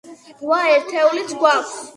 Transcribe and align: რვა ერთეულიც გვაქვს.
რვა 0.45 0.61
ერთეულიც 0.77 1.37
გვაქვს. 1.45 1.79